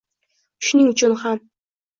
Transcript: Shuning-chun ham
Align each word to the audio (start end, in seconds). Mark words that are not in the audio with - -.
Shuning-chun 0.67 1.15
ham 1.25 1.39